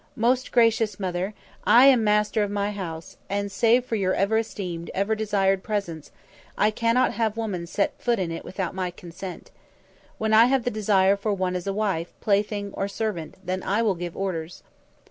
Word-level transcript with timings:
"Most 0.15 0.51
gracious 0.51 0.99
Mother, 0.99 1.35
I 1.63 1.85
am 1.85 2.03
master 2.03 2.41
of 2.41 2.49
my 2.49 2.71
house, 2.71 3.17
and, 3.29 3.51
save 3.51 3.85
for 3.85 3.95
your 3.95 4.15
ever 4.15 4.39
esteemed, 4.39 4.89
ever 4.95 5.13
desired 5.13 5.61
presence, 5.61 6.09
I 6.57 6.71
cannot 6.71 7.13
have 7.13 7.37
woman 7.37 7.67
set 7.67 8.01
foot 8.01 8.17
in 8.17 8.31
it 8.31 8.43
without 8.43 8.73
my 8.73 8.89
consent. 8.89 9.51
When 10.17 10.33
I 10.33 10.45
have 10.45 10.63
the 10.63 10.71
desire 10.71 11.15
for 11.15 11.35
one 11.35 11.55
as 11.55 11.69
wife, 11.69 12.13
plaything 12.19 12.71
or 12.73 12.87
servant, 12.87 13.35
then 13.45 13.61
I 13.61 13.83
will 13.83 13.93
give 13.93 14.17
orders." 14.17 14.63